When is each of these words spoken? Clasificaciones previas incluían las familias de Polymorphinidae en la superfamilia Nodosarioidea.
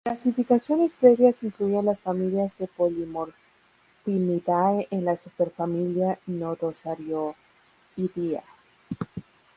Clasificaciones 0.03 0.95
previas 0.99 1.43
incluían 1.43 1.85
las 1.85 2.01
familias 2.01 2.57
de 2.57 2.65
Polymorphinidae 2.67 4.87
en 4.89 5.05
la 5.05 5.15
superfamilia 5.15 6.17
Nodosarioidea. 6.25 8.43